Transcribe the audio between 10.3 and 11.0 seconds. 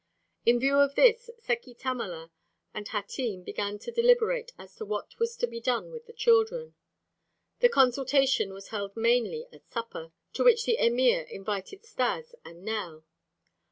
to which the